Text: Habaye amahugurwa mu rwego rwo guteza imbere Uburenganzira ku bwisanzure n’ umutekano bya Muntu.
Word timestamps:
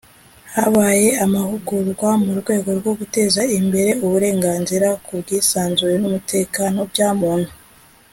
Habaye 0.55 1.07
amahugurwa 1.25 2.09
mu 2.23 2.31
rwego 2.39 2.69
rwo 2.79 2.91
guteza 2.99 3.41
imbere 3.59 3.91
Uburenganzira 4.05 4.87
ku 5.05 5.11
bwisanzure 5.21 5.93
n’ 5.99 6.03
umutekano 6.09 6.79
bya 6.91 7.09
Muntu. 7.19 7.51